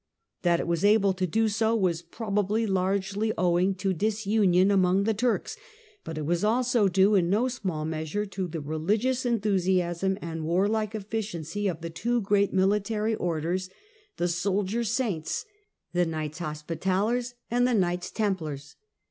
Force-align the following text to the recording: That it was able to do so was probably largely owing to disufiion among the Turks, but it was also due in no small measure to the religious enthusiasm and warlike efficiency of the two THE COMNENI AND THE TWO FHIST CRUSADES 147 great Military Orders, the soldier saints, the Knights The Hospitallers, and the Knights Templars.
That 0.41 0.59
it 0.59 0.65
was 0.67 0.83
able 0.83 1.13
to 1.13 1.27
do 1.27 1.47
so 1.47 1.75
was 1.75 2.01
probably 2.01 2.65
largely 2.65 3.33
owing 3.37 3.75
to 3.75 3.93
disufiion 3.93 4.71
among 4.73 5.03
the 5.03 5.13
Turks, 5.13 5.57
but 6.03 6.17
it 6.17 6.25
was 6.25 6.43
also 6.43 6.87
due 6.87 7.13
in 7.13 7.29
no 7.29 7.47
small 7.47 7.85
measure 7.85 8.25
to 8.25 8.47
the 8.47 8.61
religious 8.61 9.27
enthusiasm 9.27 10.17
and 10.19 10.43
warlike 10.43 10.95
efficiency 10.95 11.67
of 11.67 11.81
the 11.81 11.91
two 11.91 12.15
THE 12.15 12.15
COMNENI 12.15 12.15
AND 12.15 12.23
THE 12.23 12.23
TWO 12.23 12.23
FHIST 12.23 12.25
CRUSADES 12.25 12.25
147 12.25 12.33
great 12.33 12.53
Military 12.97 13.15
Orders, 13.15 13.69
the 14.17 14.27
soldier 14.27 14.83
saints, 14.83 15.45
the 15.93 16.05
Knights 16.07 16.37
The 16.39 16.43
Hospitallers, 16.45 17.33
and 17.51 17.67
the 17.67 17.75
Knights 17.75 18.09
Templars. 18.09 18.75